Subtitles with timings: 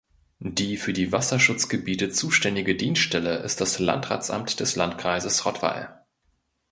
[0.39, 5.95] Die für die Wasserschutzgebiete zuständige Dienststelle ist das Landratsamt des Landkreises Rottweil.